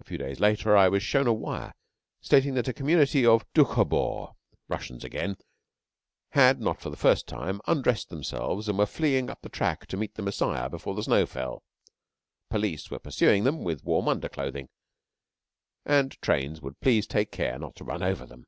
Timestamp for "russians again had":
4.68-6.58